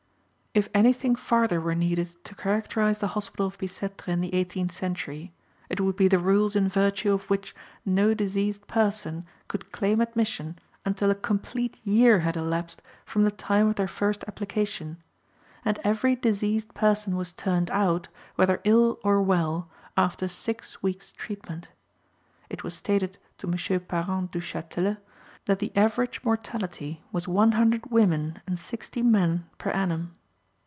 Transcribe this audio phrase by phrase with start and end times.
[0.53, 4.73] If any thing farther were needed to characterize the hospital of Bicêtre in the eighteenth
[4.73, 5.31] century,
[5.69, 10.59] it would be the rules in virtue of which no diseased person could claim admission
[10.83, 14.97] until a complete year had elapsed from the time of their first application,
[15.63, 21.69] and every diseased person was turned out, whether ill or well, after six weeks' treatment.
[22.49, 23.53] It was stated to M.
[23.79, 24.97] Parent Duchatelet
[25.45, 30.15] that the average mortality was one hundred women and sixty men per annum.